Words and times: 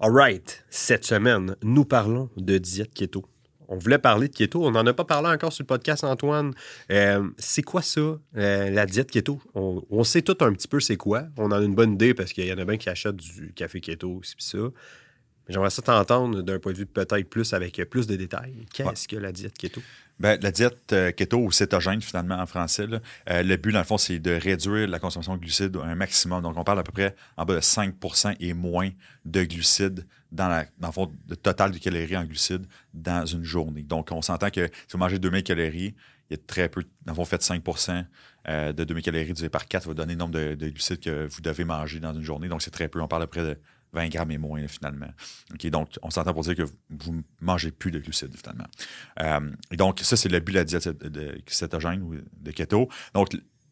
All 0.00 0.12
right, 0.12 0.64
cette 0.70 1.04
semaine, 1.04 1.56
nous 1.64 1.84
parlons 1.84 2.30
de 2.36 2.56
diète 2.58 2.94
keto. 2.94 3.24
On 3.66 3.76
voulait 3.76 3.98
parler 3.98 4.28
de 4.28 4.32
keto, 4.32 4.64
on 4.64 4.70
n'en 4.70 4.86
a 4.86 4.92
pas 4.94 5.04
parlé 5.04 5.28
encore 5.28 5.52
sur 5.52 5.64
le 5.64 5.66
podcast, 5.66 6.04
Antoine. 6.04 6.54
Euh, 6.92 7.28
c'est 7.36 7.62
quoi 7.62 7.82
ça, 7.82 8.00
euh, 8.36 8.70
la 8.70 8.86
diète 8.86 9.10
keto? 9.10 9.40
On, 9.56 10.04
sait 10.04 10.22
tout 10.22 10.36
un 10.40 10.52
petit 10.52 10.68
peu 10.68 10.78
c'est 10.78 10.96
quoi. 10.96 11.24
On 11.36 11.46
en 11.46 11.50
a 11.50 11.60
une 11.64 11.74
bonne 11.74 11.94
idée 11.94 12.14
parce 12.14 12.32
qu'il 12.32 12.46
y 12.46 12.52
en 12.52 12.58
a 12.58 12.64
bien 12.64 12.76
qui 12.76 12.88
achètent 12.88 13.16
du 13.16 13.52
café 13.54 13.80
keto 13.80 14.18
aussi, 14.20 14.36
ça. 14.38 14.58
J'aimerais 15.48 15.70
ça 15.70 15.82
t'entendre 15.82 16.42
d'un 16.42 16.58
point 16.58 16.72
de 16.72 16.78
vue 16.78 16.86
peut-être 16.86 17.28
plus 17.28 17.52
avec 17.54 17.82
plus 17.88 18.06
de 18.06 18.16
détails. 18.16 18.66
Qu'est-ce 18.72 19.08
que 19.08 19.16
la 19.16 19.32
diète 19.32 19.56
keto? 19.56 19.80
Ben, 20.20 20.38
la 20.42 20.50
diète 20.50 20.92
euh, 20.92 21.12
keto 21.12 21.38
ou 21.38 21.52
cétogène, 21.52 22.02
finalement, 22.02 22.38
en 22.38 22.46
français, 22.46 22.86
euh, 23.30 23.42
le 23.42 23.56
but, 23.56 23.70
dans 23.70 23.78
le 23.78 23.84
fond, 23.84 23.98
c'est 23.98 24.18
de 24.18 24.32
réduire 24.32 24.88
la 24.88 24.98
consommation 24.98 25.36
de 25.36 25.40
glucides 25.40 25.76
un 25.76 25.94
maximum. 25.94 26.42
Donc, 26.42 26.56
on 26.56 26.64
parle 26.64 26.80
à 26.80 26.82
peu 26.82 26.90
près 26.90 27.14
en 27.36 27.44
bas 27.44 27.54
de 27.54 27.60
5% 27.60 28.34
et 28.40 28.52
moins 28.52 28.90
de 29.24 29.44
glucides 29.44 30.04
dans, 30.32 30.48
la, 30.48 30.64
dans 30.78 30.88
le 30.88 30.92
fond, 30.92 31.12
le 31.28 31.36
total 31.36 31.70
de 31.70 31.78
calories 31.78 32.16
en 32.16 32.24
glucides 32.24 32.66
dans 32.94 33.24
une 33.26 33.44
journée. 33.44 33.82
Donc, 33.82 34.08
on 34.10 34.20
s'entend 34.20 34.50
que 34.50 34.66
si 34.66 34.92
vous 34.92 34.98
mangez 34.98 35.20
2000 35.20 35.44
calories, 35.44 35.94
il 36.30 36.34
y 36.36 36.40
a 36.40 36.42
très 36.46 36.68
peu, 36.68 36.82
dans 37.06 37.12
le 37.12 37.16
fond, 37.16 37.24
faites 37.24 37.42
5% 37.42 38.04
euh, 38.48 38.72
de 38.72 38.84
2000 38.84 39.04
calories 39.04 39.26
divisé 39.26 39.48
par 39.48 39.68
4 39.68 39.86
va 39.86 39.94
donner 39.94 40.14
le 40.14 40.18
nombre 40.18 40.34
de, 40.34 40.54
de, 40.56 40.68
glucides 40.68 41.00
que 41.00 41.26
vous 41.26 41.40
devez 41.40 41.64
manger 41.64 42.00
dans 42.00 42.12
une 42.12 42.24
journée. 42.24 42.48
Donc, 42.48 42.60
c'est 42.60 42.72
très 42.72 42.88
peu. 42.88 43.00
On 43.00 43.08
parle 43.08 43.22
à 43.22 43.26
peu 43.28 43.40
près 43.40 43.54
de 43.54 43.58
20 43.92 44.08
grammes 44.08 44.30
et 44.30 44.38
moins, 44.38 44.66
finalement. 44.68 45.08
donc, 45.64 45.88
on 46.02 46.10
s'entend 46.10 46.32
pour 46.32 46.42
dire 46.42 46.54
que 46.54 46.64
vous 46.90 47.14
ne 47.14 47.22
mangez 47.40 47.70
plus 47.70 47.90
de 47.90 47.98
glucides, 47.98 48.36
finalement. 48.36 48.66
Euh, 49.20 49.50
et 49.70 49.76
donc, 49.76 50.00
ça, 50.00 50.16
c'est 50.16 50.28
le 50.28 50.40
but 50.40 50.52
de 50.52 50.58
la 50.58 50.64
diète 50.64 50.88
de 50.88 51.40
cétogène 51.46 52.02
ou 52.02 52.14
de 52.14 52.50
keto. 52.50 52.88
Donc, 53.14 53.28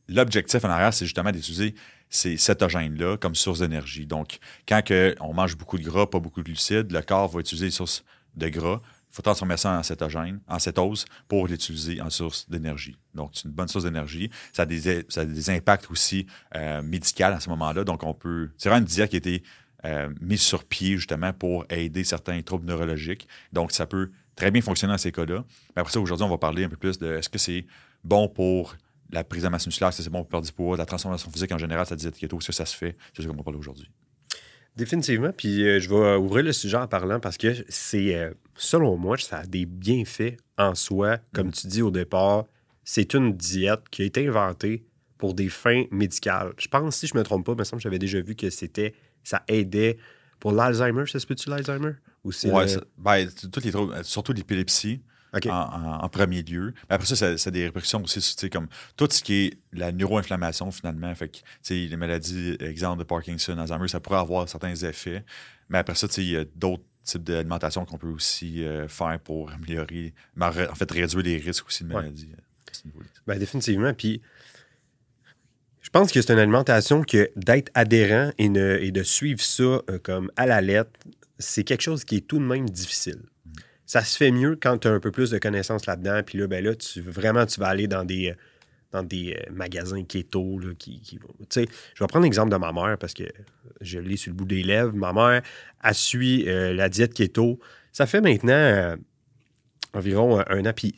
l'objectif 0.09 0.65
en 0.65 0.71
arrière, 0.71 0.95
c'est 0.95 1.05
justement 1.05 1.33
d'utiliser 1.33 1.75
ces 2.09 2.37
cétogènes-là 2.37 3.17
comme 3.17 3.35
source 3.35 3.61
d'énergie. 3.61 4.07
Donc, 4.07 4.39
quand 4.69 4.83
on 5.21 5.35
mange 5.35 5.57
beaucoup 5.57 5.79
de 5.79 5.85
gras, 5.85 6.07
pas 6.07 6.21
beaucoup 6.21 6.41
de 6.41 6.47
glucides, 6.47 6.93
le 6.93 7.03
corps 7.03 7.29
va 7.29 7.41
utiliser 7.41 7.67
les 7.67 7.73
sources 7.73 8.05
de 8.35 8.49
gras. 8.49 8.81
Il 9.11 9.17
faut 9.17 9.23
transformer 9.23 9.57
ça 9.57 9.79
en 9.79 9.83
cétogène, 9.83 10.41
en 10.47 10.59
cétose, 10.59 11.07
pour 11.27 11.47
l'utiliser 11.47 12.03
en 12.03 12.11
source 12.11 12.49
d'énergie. 12.51 12.97
Donc, 13.15 13.31
c'est 13.33 13.45
une 13.45 13.53
bonne 13.53 13.69
source 13.69 13.85
d'énergie. 13.85 14.31
Ça, 14.53 14.63
a 14.63 14.67
des, 14.67 15.51
impacts 15.51 15.91
aussi 15.91 16.27
euh, 16.55 16.83
médicaux 16.83 17.25
à 17.25 17.41
ce 17.41 17.49
moment-là. 17.51 17.85
Donc, 17.85 18.03
on 18.03 18.13
peut. 18.13 18.51
C'est 18.59 18.69
vraiment 18.69 18.83
une 18.83 18.89
diète 18.93 19.11
qui 19.11 19.17
a 19.17 19.19
été 19.19 19.43
euh, 19.87 20.09
mise 20.21 20.41
sur 20.41 20.65
pied 20.65 20.97
justement 20.97 21.33
pour 21.33 21.65
aider 21.71 22.05
certains 22.05 22.41
troubles 22.43 22.67
neurologiques. 22.67 23.29
Donc, 23.53 23.73
ça 23.73 23.87
peut 23.87 24.11
très 24.35 24.51
bien 24.51 24.61
fonctionner 24.61 24.93
dans 24.93 24.99
ces 24.99 25.13
cas-là. 25.13 25.45
Mais 25.75 25.81
après 25.81 25.93
ça, 25.93 26.01
aujourd'hui, 26.01 26.25
on 26.25 26.31
va 26.31 26.39
parler 26.39 26.65
un 26.65 26.69
peu 26.69 26.77
plus 26.77 26.99
de 26.99 27.15
est-ce 27.15 27.29
que 27.29 27.39
c'est 27.39 27.67
bon 28.05 28.29
pour 28.29 28.77
la 29.11 29.25
prise 29.25 29.45
de 29.45 29.49
masse 29.49 29.67
musculaire, 29.67 29.91
est-ce 29.91 29.99
que 29.99 30.03
c'est 30.03 30.11
bon 30.11 30.23
pour 30.23 30.29
perdre 30.29 30.47
du 30.47 30.53
poids, 30.53 30.77
la 30.77 30.87
transformation 30.87 31.31
physique 31.31 31.53
en 31.53 31.59
général, 31.59 31.87
ça 31.87 31.97
disait 31.97 32.11
keto, 32.11 32.39
est-ce 32.39 32.49
que 32.49 32.53
ça 32.53 32.67
se 32.67 32.77
fait? 32.77 32.97
C'est 33.15 33.23
ce 33.23 33.29
qu'on 33.29 33.37
va 33.37 33.43
parler 33.43 33.59
aujourd'hui. 33.59 33.89
Définitivement. 34.77 35.31
Puis 35.35 35.67
euh, 35.67 35.81
je 35.81 35.89
vais 35.89 36.17
ouvrir 36.17 36.45
le 36.45 36.53
sujet 36.53 36.77
en 36.77 36.87
parlant 36.87 37.19
parce 37.19 37.39
que 37.39 37.55
c'est, 37.69 38.15
euh, 38.15 38.35
selon 38.57 38.97
moi, 38.97 39.17
ça 39.17 39.39
a 39.39 39.47
des 39.47 39.65
bienfaits 39.65 40.37
en 40.59 40.75
soi. 40.75 41.19
Comme 41.33 41.49
mm. 41.49 41.53
tu 41.53 41.67
dis 41.69 41.83
au 41.83 41.91
départ, 41.91 42.45
c'est 42.85 43.15
une 43.15 43.33
diète 43.33 43.89
qui 43.91 44.03
a 44.03 44.05
été 44.05 44.29
inventée 44.29 44.85
pour 45.17 45.33
des 45.33 45.49
fins 45.49 45.85
médicales. 45.91 46.53
Je 46.59 46.69
pense, 46.69 46.97
si 46.97 47.07
je 47.07 47.15
ne 47.15 47.21
me 47.21 47.25
trompe 47.25 47.47
pas, 47.47 47.53
il 47.53 47.59
me 47.59 47.65
semble 47.65 47.81
que 47.81 47.85
j'avais 47.85 47.99
déjà 47.99 48.21
vu 48.21 48.35
que 48.35 48.51
c'était 48.51 48.95
ça 49.27 49.43
aidait 49.49 49.99
pour 50.39 50.53
l'Alzheimer. 50.53 51.05
Ça 51.07 51.19
se 51.19 51.27
peut-tu 51.27 51.51
l'Alzheimer? 51.51 51.93
Oui, 52.25 52.35
ben, 52.97 53.29
les 53.63 53.73
troubles, 53.73 54.05
surtout 54.05 54.33
l'épilepsie. 54.33 55.03
En, 55.51 56.09
premier 56.09 56.43
lieu. 56.43 56.73
Mais 56.89 56.95
après 56.95 57.07
ça, 57.07 57.37
ça, 57.37 57.49
a 57.49 57.51
des 57.51 57.67
répercussions 57.67 58.03
aussi, 58.03 58.49
comme 58.49 58.69
tout 58.97 59.07
ce 59.11 59.23
qui 59.23 59.35
est 59.35 59.59
la 59.71 59.93
neuroinflammation, 59.93 60.71
finalement. 60.71 61.15
Fait 61.15 61.29
que, 61.29 61.75
les 61.75 61.97
maladies, 61.97 62.57
exemple 62.61 63.01
de 63.01 63.05
Parkinson, 63.05 63.59
Alzheimer, 63.59 63.89
ça 63.89 64.01
pourrait 64.01 64.21
avoir 64.21 64.49
certains 64.49 64.75
effets. 64.75 65.25
Mais 65.69 65.77
après 65.77 65.95
ça, 65.95 66.07
il 66.17 66.31
y 66.31 66.37
a 66.39 66.45
d'autres 66.55 66.85
types 67.05 67.23
d'alimentation 67.23 67.85
qu'on 67.85 67.99
peut 67.99 68.09
aussi 68.09 68.65
euh, 68.65 68.89
faire 68.89 69.19
pour 69.23 69.51
améliorer, 69.51 70.15
en 70.41 70.75
fait, 70.75 70.91
réduire 70.91 71.23
les 71.23 71.37
risques 71.37 71.67
aussi 71.67 71.85
de 71.85 71.93
maladies. 71.93 72.31
Euh, 72.33 73.01
ben, 73.27 73.39
définitivement. 73.39 73.93
Puis, 73.93 74.23
je 75.87 75.91
pense 75.91 76.11
que 76.11 76.21
c'est 76.21 76.33
une 76.33 76.41
alimentation 76.41 77.03
que 77.03 77.31
d'être 77.37 77.71
adhérent 77.75 78.33
et, 78.39 78.49
de 78.49 79.03
suivre 79.05 79.41
ça 79.41 79.63
euh, 79.63 80.01
comme 80.03 80.33
à 80.35 80.45
la 80.45 80.61
lettre, 80.61 80.91
c'est 81.39 81.63
quelque 81.63 81.83
chose 81.83 82.05
qui 82.05 82.17
est 82.17 82.27
tout 82.27 82.41
de 82.41 82.45
même 82.45 82.69
difficile. 82.69 83.21
Ça 83.87 84.03
se 84.03 84.17
fait 84.17 84.33
mieux 84.33 84.59
quand 84.61 84.79
tu 84.79 84.89
as 84.89 84.91
un 84.91 84.99
peu 84.99 85.13
plus 85.13 85.31
de 85.31 85.39
connaissances 85.39 85.87
là-dedans. 85.87 86.23
Puis 86.27 86.39
là, 86.39 86.49
ben 86.49 86.65
là, 86.65 86.75
tu, 86.75 87.01
vraiment, 87.01 87.47
tu 87.47 87.61
vas 87.61 87.69
aller 87.69 87.87
dans 87.87 88.03
des, 88.03 88.35
dans 88.91 89.05
des 89.05 89.37
euh, 89.39 89.53
magasins 89.53 90.03
keto 90.03 90.59
qui, 90.77 91.01
qui 91.03 91.21
Je 91.55 91.61
vais 91.61 92.07
prendre 92.09 92.25
l'exemple 92.25 92.51
de 92.51 92.57
ma 92.57 92.73
mère 92.73 92.99
parce 92.99 93.15
que 93.15 93.23
je 93.81 94.01
l'ai 94.01 94.17
sur 94.17 94.33
le 94.33 94.37
bout 94.39 94.45
des 94.45 94.65
lèvres. 94.65 94.93
Ma 94.93 95.13
mère, 95.13 95.43
a 95.83 95.95
suit 95.95 96.49
euh, 96.49 96.75
la 96.75 96.89
diète 96.89 97.15
keto. 97.15 97.61
Ça 97.93 98.07
fait 98.07 98.21
maintenant 98.21 98.97
environ 99.95 100.43
un 100.49 100.67
an. 100.67 100.73
Puis 100.75 100.97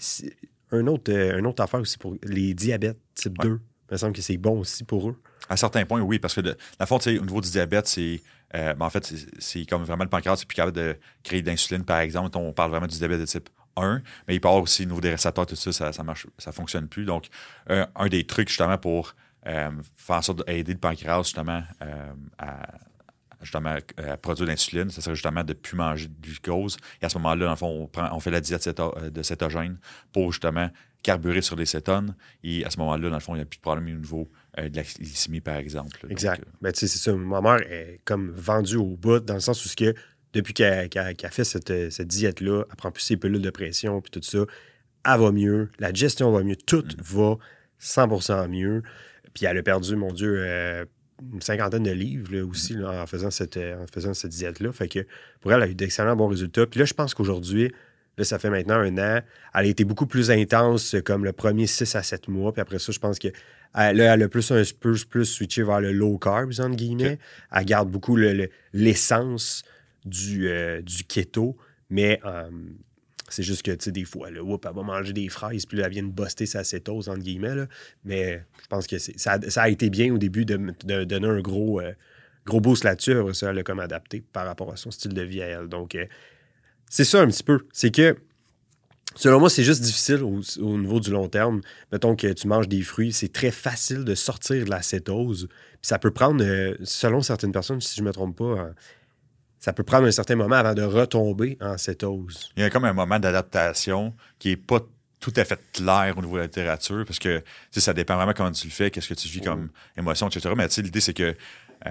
un 0.71 0.87
autre, 0.87 1.13
une 1.13 1.47
autre 1.47 1.63
affaire 1.63 1.81
aussi 1.81 1.99
pour 1.99 2.17
les 2.23 2.55
diabètes 2.55 2.99
type 3.15 3.37
2. 3.37 3.61
Il 3.91 3.95
me 3.95 3.97
semble 3.97 4.13
que 4.13 4.23
c'est 4.23 4.37
bon 4.37 4.61
aussi 4.61 4.85
pour 4.85 5.09
eux. 5.09 5.17
À 5.49 5.57
certains 5.57 5.85
points, 5.85 6.01
oui, 6.01 6.19
parce 6.19 6.35
que 6.35 6.41
la 6.41 6.87
fond, 6.87 6.99
au 6.99 7.11
niveau 7.11 7.41
du 7.41 7.51
diabète, 7.51 7.87
c'est. 7.87 8.23
Euh, 8.55 8.75
ben, 8.75 8.87
en 8.87 8.91
fait, 8.91 9.15
c'est 9.39 9.67
comme 9.67 9.85
vraiment 9.85 10.05
le 10.05 10.11
pancréas, 10.11 10.37
c'est 10.37 10.47
plus 10.47 10.55
capable 10.55 10.77
de 10.77 10.97
créer 11.23 11.43
de 11.43 11.47
l'insuline, 11.51 11.85
par 11.85 11.99
exemple. 12.01 12.37
On 12.39 12.53
parle 12.53 12.71
vraiment 12.71 12.87
du 12.87 12.97
diabète 12.97 13.21
de 13.21 13.27
type 13.27 13.49
1, 13.77 14.03
mais 14.27 14.37
il 14.37 14.39
avoir 14.39 14.63
aussi 14.63 14.83
au 14.85 14.87
niveau 14.87 15.01
des 15.01 15.11
récepteurs, 15.11 15.45
tout 15.45 15.55
ça, 15.55 15.73
ça, 15.73 15.93
ça 15.93 16.03
marche, 16.03 16.27
ça 16.39 16.53
fonctionne 16.53 16.89
plus. 16.89 17.05
Donc, 17.05 17.29
un 17.69 18.09
des 18.09 18.25
trucs 18.25 18.49
justement 18.49 18.79
pour 18.79 19.15
euh, 19.49 19.71
faire 19.95 20.17
en 20.17 20.23
sorte 20.23 20.47
d'aider 20.47 20.73
le 20.73 20.79
pancréas 20.79 21.23
justement 21.23 21.63
euh, 21.83 22.13
à 22.39 22.67
justement 23.43 23.77
à 23.97 24.17
produire 24.17 24.49
l'insuline, 24.49 24.91
ce 24.91 25.01
serait 25.01 25.15
justement 25.15 25.45
de 25.45 25.53
ne 25.53 25.59
plus 25.59 25.77
manger 25.77 26.09
de 26.09 26.15
glucose. 26.21 26.77
Et 27.01 27.05
à 27.05 27.09
ce 27.09 27.19
moment-là, 27.19 27.45
dans 27.45 27.51
le 27.51 27.57
fond, 27.57 27.83
on, 27.83 27.87
prend, 27.87 28.09
on 28.13 28.21
fait 28.21 28.31
la 28.31 28.41
diète 28.41 28.69
de 29.13 29.23
cétogène 29.23 29.79
pour 30.13 30.33
justement 30.33 30.71
carburer 31.03 31.43
sur 31.43 31.57
les 31.57 31.67
cétones. 31.67 32.15
Et 32.43 32.65
à 32.65 32.71
ce 32.71 32.79
moment-là, 32.79 33.09
dans 33.09 33.17
le 33.17 33.21
fond, 33.21 33.35
il 33.35 33.39
n'y 33.39 33.43
a 33.43 33.47
plus 33.47 33.59
de 33.59 33.63
problème 33.63 33.87
au 33.97 34.01
niveau 34.01 34.29
euh, 34.59 34.69
de 34.69 34.77
la 34.77 34.83
glycémie, 34.83 35.41
par 35.41 35.57
exemple. 35.57 36.07
exact. 36.11 36.43
Euh, 36.43 36.51
ben, 36.61 36.73
tu 36.73 36.81
sais, 36.81 36.87
c'est 36.89 36.99
ça. 36.99 37.13
Ma 37.15 37.41
mère 37.41 37.61
est 37.71 38.01
comme 38.05 38.31
vendue 38.31 38.77
au 38.77 38.97
bout, 38.97 39.21
dans 39.21 39.35
le 39.35 39.41
sens 39.41 39.65
où, 39.65 39.69
que, 39.77 39.95
depuis 40.33 40.55
qu'elle 40.55 40.89
a 40.97 41.31
fait 41.31 41.45
cette, 41.45 41.73
diète-là, 41.73 42.65
elle 42.69 42.77
prend 42.77 42.91
plus 42.91 43.03
ses 43.03 43.17
pilules 43.17 43.43
de 43.43 43.51
pression, 43.51 44.01
puis 44.01 44.11
tout 44.11 44.23
ça, 44.23 44.39
elle 45.07 45.21
va 45.21 45.33
mieux, 45.33 45.71
la 45.79 45.93
gestion 45.93 46.31
va 46.33 46.43
mieux, 46.43 46.57
tout 46.57 46.85
mm. 46.85 47.03
va 47.03 47.37
100% 47.81 48.49
mieux. 48.49 48.83
Puis 49.35 49.47
elle 49.47 49.59
a 49.59 49.63
perdu, 49.63 49.95
mon 49.95 50.13
Dieu, 50.13 50.37
euh, 50.39 50.85
une 51.33 51.43
cinquantaine 51.43 51.83
de 51.83 51.91
livres 51.91 52.39
aussi 52.43 52.77
en 52.85 53.07
faisant 53.07 53.31
cette, 53.31 53.57
en 53.57 53.87
faisant 53.93 54.15
cette 54.15 54.31
diète-là. 54.31 54.73
Fait 54.73 54.89
que 54.89 55.07
pour 55.41 55.53
elle, 55.53 55.63
elle 55.63 55.69
a 55.69 55.71
eu 55.73 55.75
d'excellents 55.75 56.17
bons 56.17 56.29
résultats. 56.29 56.67
Puis 56.67 56.81
là, 56.81 56.87
je 56.87 56.95
pense 56.95 57.15
qu'aujourd'hui, 57.15 57.73
Là, 58.19 58.25
ça 58.25 58.39
fait 58.41 58.51
maintenant 58.51 58.75
un 58.75 58.99
an. 58.99 59.21
Elle 59.55 59.61
a 59.61 59.65
été 59.65 59.85
beaucoup 59.85 60.07
plus 60.07 60.33
intense 60.33 60.97
comme 61.05 61.25
le 61.25 61.33
premier 61.33 61.69
6 61.69 61.95
à 61.95 62.03
7 62.03 62.27
mois. 62.27 62.53
Puis 62.53 62.61
après 62.61 62.81
ça, 62.81 62.91
je 62.91 62.99
pense 62.99 63.19
que 63.19 63.29
elle, 63.75 64.01
elle 64.01 64.23
a 64.23 64.29
plus 64.29 64.51
un 64.51 64.63
peu 64.81 64.97
plus 65.09 65.25
switché 65.25 65.63
vers 65.63 65.81
le 65.81 65.93
low 65.93 66.19
carbs, 66.19 66.59
entre 66.59 66.75
guillemets. 66.75 67.19
Elle 67.53 67.65
garde 67.65 67.89
beaucoup 67.89 68.17
l'essence 68.73 69.63
du, 70.05 70.49
euh, 70.49 70.83
du 70.83 71.05
keto. 71.05 71.57
Mais 71.91 72.21
euh, 72.25 72.51
c'est 73.31 73.43
juste 73.43 73.63
que, 73.63 73.71
tu 73.73 73.85
sais, 73.85 73.93
des 73.93 74.05
fois, 74.05 74.31
là, 74.31 74.41
elle 74.41 74.75
va 74.75 74.83
manger 74.83 75.13
des 75.13 75.29
fraises, 75.29 75.67
puis 75.67 75.81
elle 75.81 75.91
vient 75.91 76.03
de 76.03 76.09
buster 76.09 76.47
sa 76.47 76.65
cétose, 76.65 77.09
entre 77.09 77.21
guillemets. 77.21 77.67
Mais 78.05 78.45
je 78.63 78.67
pense 78.69 78.87
que 78.87 78.99
ça, 78.99 79.39
a 79.57 79.69
été 79.69 79.91
bien 79.91 80.13
au 80.13 80.19
début 80.19 80.45
de, 80.45 80.57
donner 81.05 81.29
un 81.29 81.41
gros, 81.41 81.81
euh, 81.81 81.93
gros 82.47 82.61
boost 82.61 82.85
là-dessus. 82.85 83.17
Ça, 83.35 83.53
comme 83.63 83.81
adapté 83.81 84.23
par 84.33 84.47
rapport 84.47 84.73
à 84.73 84.77
son 84.77 84.91
style 84.91 85.15
de 85.15 85.23
vie 85.23 85.43
à 85.43 85.47
elle. 85.47 85.69
Donc, 85.69 85.97
c'est 86.89 87.05
ça 87.05 87.21
un 87.21 87.27
petit 87.27 87.43
peu. 87.43 87.61
C'est 87.73 87.91
que, 87.91 88.17
selon 89.15 89.41
moi, 89.41 89.51
c'est 89.51 89.65
juste 89.65 89.83
difficile 89.83 90.23
au, 90.23 90.79
niveau 90.79 91.01
du 91.01 91.11
long 91.11 91.29
terme. 91.29 91.61
Mettons 91.93 92.17
que 92.17 92.33
tu 92.33 92.47
manges 92.49 92.69
des 92.69 92.83
fruits, 92.83 93.13
c'est 93.13 93.33
très 93.33 93.51
facile 93.51 94.05
de 94.05 94.15
sortir 94.15 94.65
de 94.65 94.71
la 94.71 94.83
cétose. 94.83 95.49
ça 95.83 95.99
peut 95.99 96.11
prendre, 96.11 96.45
euh, 96.45 96.75
selon 96.83 97.23
certaines 97.23 97.53
personnes, 97.53 97.81
si 97.81 97.97
je 97.97 98.03
ne 98.03 98.07
me 98.07 98.13
trompe 98.13 98.37
pas, 98.37 98.45
euh, 98.45 98.71
ça 99.59 99.73
peut 99.73 99.83
prendre 99.83 100.07
un 100.07 100.11
certain 100.11 100.37
moment 100.37 100.57
avant 100.57 100.75
de 100.75 100.83
retomber 100.83 101.59
en 101.61 101.77
cétose. 101.79 102.51
Il 102.57 102.63
y 102.63 102.65
a 102.65 102.71
comme 102.71 102.85
un 102.85 102.93
moment 102.93 103.19
d'adaptation 103.19 104.15
qui 104.39 104.51
n'est 104.51 104.57
pas 104.57 104.81
tout 105.21 105.33
à 105.37 105.45
fait 105.45 105.61
clair 105.73 106.15
au 106.17 106.21
niveau 106.21 106.35
de 106.35 106.41
la 106.41 106.47
littérature 106.47 107.05
parce 107.05 107.19
que 107.19 107.43
ça 107.73 107.93
dépend 107.93 108.17
vraiment 108.17 108.33
comment 108.35 108.53
tu 108.53 108.69
le 108.69 108.73
fais, 108.73 108.91
qu'est-ce 108.91 109.09
que 109.09 109.15
tu 109.15 109.29
vis 109.29 109.41
comme 109.41 109.71
émotion, 109.97 110.29
etc. 110.29 110.55
Mais 110.57 110.69
l'idée, 110.69 111.01
c'est 111.01 111.15
que 111.15 111.35
euh, 111.87 111.91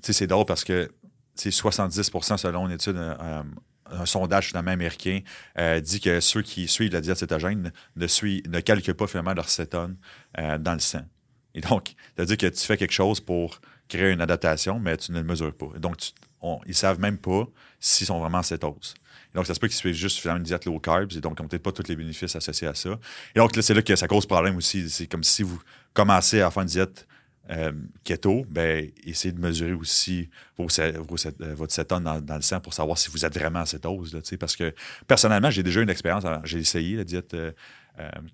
c'est 0.00 0.26
drôle 0.26 0.46
parce 0.46 0.64
que 0.64 0.90
70% 1.36 2.36
selon 2.36 2.66
une 2.66 2.72
étude, 2.72 2.96
euh, 2.96 3.42
un 3.86 4.06
sondage 4.06 4.48
finalement 4.48 4.72
américain, 4.72 5.20
euh, 5.58 5.80
dit 5.80 6.00
que 6.00 6.20
ceux 6.20 6.42
qui 6.42 6.68
suivent 6.68 6.92
la 6.92 7.00
diète 7.00 7.18
cétogène 7.18 7.72
ne, 7.96 8.48
ne 8.48 8.60
calquent 8.60 8.92
pas 8.92 9.06
finalement 9.06 9.34
leur 9.34 9.48
cétone 9.48 9.96
euh, 10.38 10.58
dans 10.58 10.74
le 10.74 10.80
sang. 10.80 11.04
Et 11.54 11.60
donc, 11.60 11.94
c'est-à-dire 12.14 12.36
que 12.36 12.46
tu 12.46 12.64
fais 12.64 12.76
quelque 12.76 12.92
chose 12.92 13.20
pour 13.20 13.60
créer 13.88 14.12
une 14.12 14.20
adaptation, 14.20 14.78
mais 14.78 14.96
tu 14.96 15.12
ne 15.12 15.18
le 15.18 15.24
mesures 15.24 15.52
pas. 15.52 15.66
donc, 15.78 15.96
ils 16.42 16.70
ne 16.70 16.74
savent 16.74 17.00
même 17.00 17.18
pas 17.18 17.46
s'ils 17.78 18.06
sont 18.06 18.20
vraiment 18.20 18.38
en 18.38 18.42
cétose. 18.42 18.94
Et 19.32 19.36
donc, 19.36 19.46
ça 19.46 19.54
se 19.54 19.60
peut 19.60 19.68
qu'ils 19.68 19.76
suivent 19.76 19.94
juste 19.94 20.18
finalement 20.18 20.38
une 20.38 20.44
diète 20.44 20.64
low 20.64 20.78
carbs 20.80 21.12
et 21.12 21.20
donc 21.20 21.36
ils 21.38 21.42
n'ont 21.42 21.48
peut-être 21.48 21.62
pas 21.62 21.72
tous 21.72 21.88
les 21.88 21.96
bénéfices 21.96 22.34
associés 22.34 22.66
à 22.66 22.74
ça. 22.74 22.98
Et 23.34 23.38
donc, 23.38 23.54
là, 23.54 23.62
c'est 23.62 23.74
là 23.74 23.82
que 23.82 23.94
ça 23.94 24.08
cause 24.08 24.26
problème 24.26 24.56
aussi. 24.56 24.90
C'est 24.90 25.06
comme 25.06 25.22
si 25.22 25.42
vous 25.42 25.60
commencez 25.94 26.40
à 26.40 26.50
faire 26.50 26.62
une 26.62 26.68
diète 26.68 27.06
euh, 27.50 27.72
keto, 28.04 28.44
ben, 28.48 28.90
essayez 29.04 29.32
de 29.32 29.40
mesurer 29.40 29.72
aussi 29.72 30.28
euh, 30.58 30.92
votre 31.54 31.72
cétone 31.72 32.04
dans, 32.04 32.36
le 32.36 32.42
sang 32.42 32.60
pour 32.60 32.74
savoir 32.74 32.96
si 32.96 33.10
vous 33.10 33.24
êtes 33.24 33.34
vraiment 33.34 33.60
à 33.60 33.66
cette 33.66 33.82
dose. 33.82 34.14
Là, 34.14 34.20
parce 34.38 34.56
que 34.56 34.72
personnellement, 35.06 35.50
j'ai 35.50 35.62
déjà 35.62 35.80
une 35.80 35.90
expérience. 35.90 36.24
J'ai 36.44 36.58
essayé 36.58 36.96
la 36.96 37.04
diète 37.04 37.34
euh, 37.34 37.52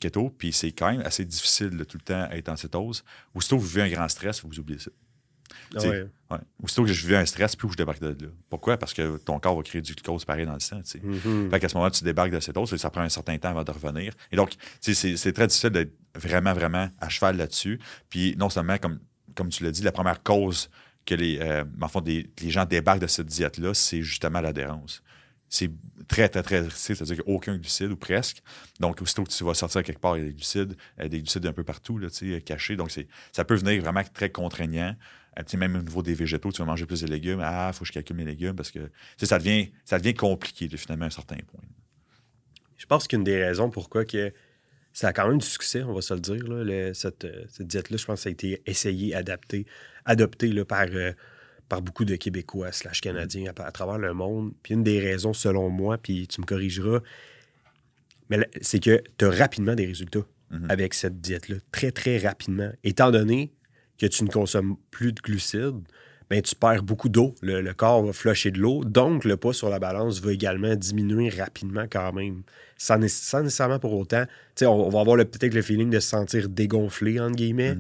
keto, 0.00 0.34
puis 0.36 0.52
c'est 0.52 0.72
quand 0.72 0.90
même 0.90 1.00
assez 1.00 1.24
difficile 1.24 1.84
tout 1.88 1.98
le 1.98 2.04
temps 2.04 2.28
être 2.30 2.48
en 2.48 2.56
cétose. 2.56 3.04
Aussitôt 3.34 3.56
que 3.56 3.62
vous 3.62 3.68
vivez 3.68 3.82
un 3.82 3.90
grand 3.90 4.08
stress, 4.08 4.42
vous 4.44 4.58
oubliez 4.58 4.78
ça. 4.78 4.90
Ah 5.74 5.80
ouais. 5.82 6.38
Aussitôt 6.62 6.84
que 6.84 6.92
je 6.92 7.06
vis 7.06 7.14
un 7.14 7.26
stress, 7.26 7.54
plus 7.54 7.70
je 7.70 7.76
débarque 7.76 8.00
de 8.00 8.08
là. 8.08 8.30
Pourquoi? 8.48 8.76
Parce 8.76 8.92
que 8.92 9.16
ton 9.18 9.38
corps 9.38 9.56
va 9.56 9.62
créer 9.62 9.80
du 9.80 9.94
glucose 9.94 10.24
pareil 10.24 10.46
dans 10.46 10.54
le 10.54 10.60
sang. 10.60 10.80
Mm-hmm. 10.80 11.50
Fait 11.50 11.60
qu'à 11.60 11.68
ce 11.68 11.74
moment-là, 11.74 11.90
tu 11.90 12.04
débarques 12.04 12.32
de 12.32 12.40
cétose 12.40 12.72
et 12.72 12.78
ça 12.78 12.90
prend 12.90 13.02
un 13.02 13.08
certain 13.08 13.38
temps 13.38 13.50
avant 13.50 13.64
de 13.64 13.70
revenir. 13.70 14.12
Et 14.32 14.36
donc, 14.36 14.54
c'est 14.80 15.32
très 15.32 15.46
difficile 15.46 15.70
d'être 15.70 15.92
vraiment, 16.14 16.52
vraiment 16.52 16.88
à 17.00 17.08
cheval 17.08 17.36
là-dessus. 17.36 17.78
Puis 18.10 18.34
non 18.38 18.50
seulement, 18.50 18.78
comme, 18.78 18.98
comme 19.34 19.50
tu 19.50 19.62
l'as 19.62 19.70
dit, 19.70 19.82
la 19.82 19.92
première 19.92 20.22
cause 20.22 20.68
que 21.04 21.14
les, 21.14 21.38
euh, 21.40 21.64
des, 22.02 22.28
les 22.40 22.50
gens 22.50 22.64
débarquent 22.64 23.02
de 23.02 23.06
cette 23.06 23.28
diète-là, 23.28 23.72
c'est 23.74 24.02
justement 24.02 24.40
l'adhérence. 24.40 25.02
C'est 25.48 25.70
très, 26.08 26.28
très, 26.28 26.42
très 26.42 26.62
difficile, 26.62 26.96
c'est-à-dire 26.96 27.16
qu'il 27.16 27.24
n'y 27.24 27.32
a 27.32 27.36
aucun 27.36 27.56
glucide 27.56 27.92
ou 27.92 27.96
presque. 27.96 28.42
Donc, 28.80 29.00
aussitôt 29.00 29.22
que 29.22 29.30
tu 29.30 29.44
vas 29.44 29.54
sortir 29.54 29.84
quelque 29.84 30.00
part, 30.00 30.16
il 30.16 30.24
y 30.24 30.26
a 30.26 30.28
des 30.28 30.34
glucides, 30.34 30.76
euh, 30.98 31.06
des 31.06 31.20
glucides 31.20 31.46
un 31.46 31.52
peu 31.52 31.62
partout, 31.62 31.98
là, 31.98 32.08
cachés. 32.44 32.74
Donc, 32.74 32.90
ça 33.30 33.44
peut 33.44 33.54
venir 33.54 33.80
vraiment 33.80 34.02
très 34.12 34.30
contraignant. 34.30 34.96
Euh, 35.38 35.58
même 35.58 35.76
au 35.76 35.82
niveau 35.82 36.02
des 36.02 36.14
végétaux, 36.14 36.50
tu 36.50 36.58
vas 36.58 36.64
manger 36.64 36.86
plus 36.86 37.02
de 37.02 37.06
légumes. 37.06 37.40
Ah, 37.42 37.70
il 37.72 37.76
faut 37.76 37.80
que 37.80 37.88
je 37.88 37.92
calcule 37.92 38.16
mes 38.16 38.24
légumes 38.24 38.56
parce 38.56 38.70
que 38.70 38.90
ça 39.18 39.38
devient, 39.38 39.70
ça 39.84 39.98
devient 39.98 40.14
compliqué, 40.14 40.68
finalement, 40.76 41.04
à 41.04 41.08
un 41.08 41.10
certain 41.10 41.36
point. 41.36 41.60
Je 42.76 42.86
pense 42.86 43.06
qu'une 43.08 43.24
des 43.24 43.42
raisons 43.42 43.70
pourquoi 43.70 44.04
que 44.04 44.32
ça 44.92 45.08
a 45.08 45.12
quand 45.12 45.28
même 45.28 45.38
du 45.38 45.46
succès, 45.46 45.82
on 45.82 45.92
va 45.92 46.00
se 46.00 46.14
le 46.14 46.20
dire. 46.20 46.94
cette, 46.94 47.26
diète-là, 47.60 47.96
je 47.96 48.06
pense 48.06 48.20
que 48.20 48.22
ça 48.22 48.28
a 48.28 48.32
été 48.32 48.62
essayé, 48.64 49.14
adapté, 49.14 49.66
adopté 50.06 50.48
là, 50.48 50.64
par, 50.64 50.86
euh, 50.92 51.12
par 51.68 51.82
beaucoup 51.82 52.06
de 52.06 52.16
Québécois 52.16 52.72
slash 52.72 53.02
Canadiens 53.02 53.52
à, 53.58 53.72
travers 53.72 53.98
le 53.98 54.14
monde. 54.14 54.52
Puis 54.62 54.72
une 54.74 54.82
des 54.82 55.00
raisons, 55.00 55.34
selon 55.34 55.68
moi, 55.68 55.98
puis 55.98 56.26
tu 56.26 56.40
me 56.40 56.46
corrigeras, 56.46 57.00
mais 58.30 58.48
c'est 58.62 58.80
que 58.80 59.02
tu 59.18 59.26
as 59.26 59.30
rapidement 59.30 59.74
des 59.74 59.84
résultats 59.84 60.24
mm-hmm. 60.50 60.70
avec 60.70 60.94
cette 60.94 61.20
diète-là. 61.20 61.56
Très, 61.72 61.92
très 61.92 62.16
rapidement. 62.18 62.70
Étant 62.82 63.10
donné 63.10 63.52
que 63.98 64.06
tu 64.06 64.24
ne 64.24 64.28
consommes 64.28 64.76
plus 64.90 65.12
de 65.12 65.20
glucides, 65.20 65.80
ben, 66.28 66.42
tu 66.42 66.54
perds 66.56 66.82
beaucoup 66.82 67.08
d'eau. 67.08 67.34
Le, 67.40 67.72
corps 67.72 68.04
va 68.04 68.12
flusher 68.12 68.50
de 68.50 68.58
l'eau. 68.58 68.84
Donc, 68.84 69.24
le 69.24 69.36
poids 69.36 69.54
sur 69.54 69.68
la 69.68 69.78
balance 69.78 70.20
va 70.20 70.32
également 70.32 70.74
diminuer 70.74 71.30
rapidement 71.30 71.86
quand 71.90 72.12
même. 72.12 72.42
Sans, 72.78 72.98
nécessairement 72.98 73.78
pour 73.78 73.94
autant. 73.94 74.24
On, 74.62 74.66
on, 74.66 74.88
va 74.88 75.00
avoir 75.00 75.16
peut-être 75.18 75.54
le 75.54 75.62
feeling 75.62 75.88
de 75.88 76.00
se 76.00 76.08
sentir 76.08 76.48
dégonflé, 76.48 77.20
entre 77.20 77.36
guillemets. 77.36 77.76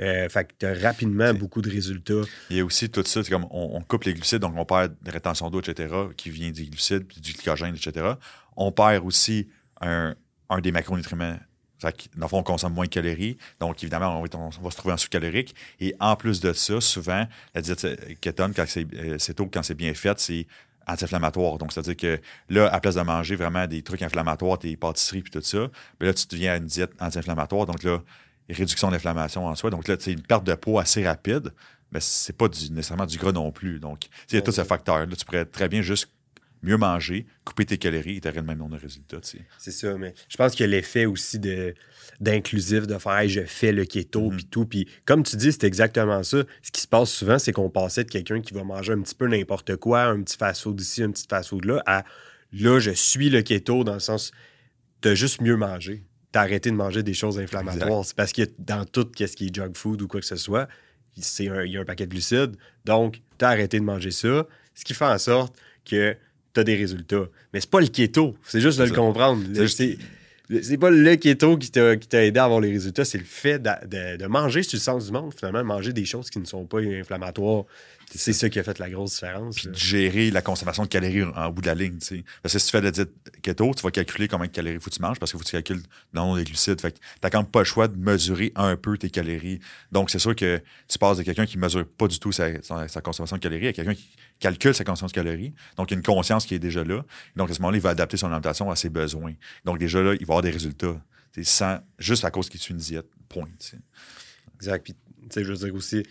Euh, 0.00 0.28
fait 0.28 0.44
que 0.44 0.52
tu 0.58 0.66
as 0.66 0.74
rapidement 0.74 1.34
beaucoup 1.34 1.60
de 1.60 1.70
résultats. 1.70 2.22
Il 2.50 2.56
y 2.56 2.60
a 2.60 2.64
aussi 2.64 2.88
tout 2.90 3.04
ça, 3.04 3.22
comme 3.22 3.46
on, 3.50 3.80
coupe 3.82 4.04
les 4.04 4.14
glucides, 4.14 4.40
donc 4.40 4.54
on 4.56 4.64
perd 4.64 4.94
de 5.02 5.10
rétention 5.10 5.50
d'eau, 5.50 5.60
etc., 5.60 5.94
qui 6.16 6.30
vient 6.30 6.50
des 6.50 6.64
glucides, 6.64 7.06
du 7.06 7.32
glycogène, 7.32 7.74
etc. 7.76 8.14
On 8.56 8.72
perd 8.72 9.04
aussi 9.04 9.48
un, 9.80 10.14
un 10.48 10.60
des 10.60 10.72
macronutriments 10.72 11.36
dans 11.82 11.90
le 12.16 12.28
fond, 12.28 12.38
on 12.38 12.42
consomme 12.42 12.74
moins 12.74 12.86
de 12.86 12.90
calories. 12.90 13.36
Donc, 13.60 13.82
évidemment, 13.82 14.20
on 14.20 14.22
va, 14.22 14.70
se 14.70 14.76
trouver 14.76 14.94
en 14.94 14.96
sous-calorique. 14.96 15.54
Et 15.80 15.94
en 16.00 16.16
plus 16.16 16.40
de 16.40 16.52
ça, 16.52 16.80
souvent, 16.80 17.26
la 17.54 17.60
diète 17.60 18.20
kétone, 18.20 18.52
quand 18.54 18.64
c'est 18.66 18.86
euh, 18.94 19.34
tôt, 19.34 19.48
quand 19.52 19.62
c'est 19.62 19.74
bien 19.74 19.94
fait, 19.94 20.18
c'est 20.18 20.46
anti-inflammatoire. 20.86 21.58
Donc, 21.58 21.72
c'est-à-dire 21.72 21.96
que 21.96 22.20
là, 22.48 22.68
à 22.72 22.80
place 22.80 22.94
de 22.94 23.02
manger 23.02 23.36
vraiment 23.36 23.66
des 23.66 23.82
trucs 23.82 24.02
inflammatoires, 24.02 24.58
des 24.58 24.76
pâtisseries 24.76 25.22
puis 25.22 25.30
tout 25.30 25.42
ça, 25.42 25.68
ben 25.98 26.06
là, 26.06 26.14
tu 26.14 26.26
deviens 26.26 26.54
à 26.54 26.56
une 26.56 26.66
diète 26.66 26.92
anti-inflammatoire. 27.00 27.66
Donc 27.66 27.82
là, 27.82 28.02
réduction 28.48 28.90
d'inflammation 28.90 29.46
en 29.46 29.54
soi. 29.54 29.70
Donc 29.70 29.88
là, 29.88 29.96
c'est 29.98 30.12
une 30.12 30.22
perte 30.22 30.44
de 30.44 30.54
poids 30.54 30.82
assez 30.82 31.06
rapide, 31.06 31.52
mais 31.90 32.00
c'est 32.00 32.36
pas 32.36 32.48
nécessairement 32.48 33.06
du 33.06 33.18
gras 33.18 33.32
non 33.32 33.52
plus. 33.52 33.78
Donc, 33.78 34.08
il 34.30 34.34
y 34.34 34.38
a 34.38 34.42
tous 34.42 34.52
ces 34.52 34.64
facteurs-là. 34.64 35.06
Tu 35.16 35.24
pourrais 35.24 35.44
très 35.44 35.68
bien 35.68 35.82
juste 35.82 36.08
mieux 36.62 36.76
manger, 36.76 37.26
couper 37.44 37.64
tes 37.64 37.78
calories 37.78 38.16
et 38.16 38.20
tu 38.20 38.30
le 38.30 38.42
même 38.42 38.58
nombre 38.58 38.76
de 38.76 38.80
résultats. 38.80 39.18
C'est 39.58 39.70
ça, 39.70 39.94
mais 39.98 40.14
je 40.28 40.36
pense 40.36 40.52
qu'il 40.52 40.60
y 40.60 40.64
a 40.64 40.68
l'effet 40.68 41.06
aussi 41.06 41.38
de, 41.38 41.74
d'inclusif, 42.20 42.86
de 42.86 42.98
faire 42.98 43.28
je 43.28 43.42
fais 43.42 43.72
le 43.72 43.84
keto, 43.84 44.28
puis 44.28 44.44
mhm. 44.44 44.50
tout. 44.50 44.66
Puis 44.66 44.88
comme 45.04 45.22
tu 45.22 45.36
dis, 45.36 45.52
c'est 45.52 45.64
exactement 45.64 46.22
ça. 46.22 46.44
Ce 46.62 46.70
qui 46.70 46.80
se 46.80 46.88
passe 46.88 47.10
souvent, 47.10 47.38
c'est 47.38 47.52
qu'on 47.52 47.70
passait 47.70 48.04
de 48.04 48.10
quelqu'un 48.10 48.40
qui 48.40 48.54
va 48.54 48.62
manger 48.64 48.92
un 48.92 49.02
petit 49.02 49.14
peu 49.14 49.26
n'importe 49.26 49.76
quoi, 49.76 50.04
un 50.04 50.22
petit 50.22 50.36
fast-food 50.36 50.80
ici, 50.80 51.02
un 51.02 51.10
petit 51.10 51.26
fast-food 51.28 51.64
là, 51.64 51.82
à 51.86 52.04
là, 52.52 52.78
je 52.78 52.90
suis 52.90 53.30
le 53.30 53.42
keto 53.42 53.82
dans 53.82 53.94
le 53.94 54.00
sens, 54.00 54.30
as 55.04 55.14
juste 55.14 55.40
mieux 55.40 55.56
mangé. 55.56 56.04
as 56.34 56.40
arrêté 56.40 56.70
de 56.70 56.76
manger 56.76 57.02
des 57.02 57.14
choses 57.14 57.38
inflammatoires. 57.38 58.04
C'est 58.04 58.16
parce 58.16 58.32
que 58.32 58.42
dans 58.58 58.84
tout 58.84 59.10
ce 59.18 59.24
qui 59.24 59.46
est 59.46 59.54
junk 59.54 59.72
food 59.74 60.02
ou 60.02 60.08
quoi 60.08 60.20
que 60.20 60.26
ce 60.26 60.36
soit, 60.36 60.68
il 61.16 61.70
y 61.70 61.76
a 61.76 61.80
un 61.80 61.84
paquet 61.84 62.06
de 62.06 62.10
glucides. 62.10 62.56
Donc, 62.84 63.20
tu 63.38 63.44
as 63.44 63.48
arrêté 63.48 63.80
de 63.80 63.84
manger 63.84 64.10
ça, 64.10 64.46
ce 64.74 64.84
qui 64.84 64.94
fait 64.94 65.04
en 65.04 65.18
sorte 65.18 65.58
que 65.84 66.16
tu 66.54 66.60
as 66.60 66.64
des 66.64 66.76
résultats. 66.76 67.26
Mais 67.52 67.60
c'est 67.60 67.70
pas 67.70 67.80
le 67.80 67.86
keto, 67.86 68.34
c'est 68.44 68.60
juste 68.60 68.78
de 68.78 68.84
le 68.84 68.90
comprendre. 68.90 69.42
C'est 70.62 70.76
pas 70.76 70.90
le 70.90 71.16
keto 71.16 71.56
qui 71.56 71.70
t'a 71.70 72.24
aidé 72.24 72.38
à 72.38 72.44
avoir 72.44 72.60
les 72.60 72.70
résultats, 72.70 73.04
c'est 73.04 73.18
le 73.18 73.24
fait 73.24 73.58
de, 73.58 74.16
de, 74.16 74.26
manger 74.26 74.62
sur 74.62 74.76
le 74.76 74.82
sens 74.82 75.06
du 75.06 75.12
monde, 75.12 75.32
finalement, 75.34 75.64
manger 75.64 75.92
des 75.92 76.04
choses 76.04 76.28
qui 76.28 76.38
ne 76.38 76.44
sont 76.44 76.64
pas 76.64 76.80
inflammatoires, 76.80 77.64
c'est 78.18 78.32
ça 78.32 78.48
qui 78.48 78.58
a 78.58 78.62
fait 78.62 78.78
la 78.78 78.90
grosse 78.90 79.14
différence. 79.14 79.56
Puis 79.56 79.68
de 79.68 79.74
gérer 79.74 80.30
la 80.30 80.42
consommation 80.42 80.82
de 80.82 80.88
calories 80.88 81.22
en 81.22 81.50
bout 81.50 81.62
de 81.62 81.66
la 81.66 81.74
ligne. 81.74 81.98
Parce 82.42 82.52
que 82.54 82.58
si 82.58 82.66
tu 82.66 82.72
fais 82.72 82.80
de 82.80 82.86
la 82.86 82.90
diète 82.90 83.10
keto, 83.42 83.72
tu 83.74 83.82
vas 83.82 83.90
calculer 83.90 84.28
combien 84.28 84.46
de 84.46 84.52
calories 84.52 84.78
faut 84.80 84.90
que 84.90 84.96
tu 84.96 85.02
manges 85.02 85.18
parce 85.18 85.30
qu'il 85.30 85.38
faut 85.38 85.44
que 85.44 85.48
tu 85.48 85.52
calcules 85.52 85.82
le 86.12 86.20
nombre 86.20 86.38
de 86.38 86.44
glucides. 86.44 86.80
Fait 86.80 86.92
que 86.92 86.98
t'as 87.20 87.30
quand 87.30 87.40
même 87.40 87.50
pas 87.50 87.60
le 87.60 87.64
choix 87.64 87.88
de 87.88 87.96
mesurer 87.96 88.52
un 88.56 88.76
peu 88.76 88.98
tes 88.98 89.10
calories. 89.10 89.60
Donc, 89.90 90.10
c'est 90.10 90.18
sûr 90.18 90.36
que 90.36 90.60
tu 90.88 90.98
passes 90.98 91.18
de 91.18 91.22
quelqu'un 91.22 91.46
qui 91.46 91.58
mesure 91.58 91.86
pas 91.86 92.08
du 92.08 92.18
tout 92.18 92.32
sa, 92.32 92.52
consommation 93.02 93.36
de 93.36 93.42
calories 93.42 93.68
à 93.68 93.72
quelqu'un 93.72 93.94
qui 93.94 94.08
calcule 94.38 94.74
sa 94.74 94.84
consommation 94.84 95.06
de 95.06 95.12
calories. 95.12 95.54
Donc, 95.76 95.90
il 95.90 95.94
y 95.94 95.96
a 95.96 95.98
une 95.98 96.04
conscience 96.04 96.46
qui 96.46 96.54
est 96.54 96.58
déjà 96.58 96.84
là. 96.84 97.04
Donc, 97.36 97.50
à 97.50 97.54
ce 97.54 97.60
moment-là, 97.60 97.78
il 97.78 97.82
va 97.82 97.90
adapter 97.90 98.16
son 98.16 98.26
alimentation 98.26 98.70
à 98.70 98.76
ses 98.76 98.88
besoins. 98.88 99.34
Donc, 99.64 99.78
déjà 99.78 100.02
là, 100.02 100.14
il 100.14 100.26
va 100.26 100.34
avoir 100.34 100.42
des 100.42 100.50
résultats. 100.50 101.00
Sans, 101.42 101.78
juste 101.98 102.26
à 102.26 102.30
cause 102.30 102.50
qu'il 102.50 102.60
suit 102.60 102.74
une 102.74 102.80
diète. 102.80 103.06
Point. 103.28 103.48
Exact. 104.56 104.84
Puis, 104.84 104.92
tu 104.92 105.28
sais, 105.30 105.44
je 105.44 105.52
veux 105.52 105.56
dire 105.56 105.74
aussi, 105.74 106.02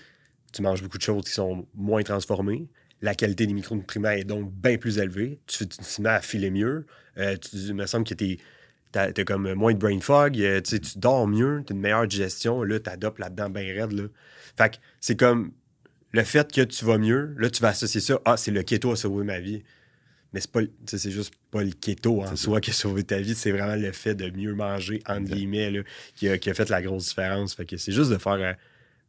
tu 0.52 0.62
manges 0.62 0.82
beaucoup 0.82 0.98
de 0.98 1.04
choses 1.04 1.26
qui 1.26 1.32
sont 1.32 1.68
moins 1.74 2.04
transformées. 2.04 2.68
La 3.02 3.16
qualité 3.16 3.48
des 3.48 3.54
micronutriments 3.54 4.12
est 4.12 4.24
donc 4.24 4.52
bien 4.52 4.78
plus 4.78 5.00
élevée. 5.00 5.40
Tu, 5.48 5.68
tu 5.68 5.78
te 5.78 6.02
mets 6.02 6.10
à 6.10 6.22
filer 6.22 6.52
mieux. 6.52 6.86
Euh, 7.18 7.36
tu, 7.38 7.56
il 7.56 7.74
me 7.74 7.86
semble 7.86 8.06
que 8.06 8.14
tu 8.14 8.38
as, 8.94 9.12
comme 9.26 9.54
moins 9.54 9.74
de 9.74 9.80
brain 9.80 10.00
fog. 10.00 10.40
Euh, 10.40 10.62
tu 10.62 10.80
dors 10.98 11.28
mieux, 11.28 11.64
tu 11.66 11.74
as 11.74 11.76
une 11.76 11.82
meilleure 11.82 12.08
digestion. 12.08 12.64
Là, 12.64 12.80
tu 12.80 12.90
adoptes 12.90 13.20
là-dedans 13.20 13.50
bien 13.50 13.64
raide. 13.64 13.94
Là. 13.94 14.04
Fait 14.58 14.76
que 14.76 14.78
c'est 15.00 15.18
comme 15.18 15.52
le 16.12 16.24
fait 16.24 16.52
que 16.52 16.62
tu 16.62 16.86
vas 16.86 16.98
mieux. 16.98 17.34
Là, 17.38 17.50
tu 17.50 17.62
vas 17.62 17.70
associer 17.70 18.02
ça. 18.02 18.20
Ah, 18.26 18.38
c'est 18.38 18.52
le 18.52 18.62
keto 18.64 18.92
a 18.92 18.96
sauvé 18.96 19.24
ma 19.24 19.40
vie. 19.40 19.64
Mais 20.34 20.40
c'est 20.40 20.52
pas 20.52 20.62
c'est 20.86 21.12
juste 21.12 21.34
pas 21.52 21.64
le 21.64 21.72
keto 21.72 22.22
en 22.22 22.36
soi 22.36 22.62
qui 22.62 22.72
a 22.72 22.74
sauvé 22.74 23.04
ta 23.04 23.20
vie, 23.20 23.36
c'est 23.36 23.52
vraiment 23.52 23.76
le 23.76 23.92
fait 23.92 24.16
de 24.16 24.30
mieux 24.30 24.54
manger, 24.54 25.02
entre 25.06 25.30
guillemets, 25.30 25.70
là, 25.70 25.82
qui, 26.16 26.30
a, 26.30 26.38
qui, 26.38 26.50
a, 26.50 26.54
fait 26.54 26.70
la 26.70 26.82
grosse 26.82 27.10
différence. 27.10 27.54
Fait 27.54 27.66
que 27.66 27.76
c'est 27.76 27.92
juste 27.92 28.12
de 28.12 28.18
faire, 28.18 28.34
euh, 28.34 28.54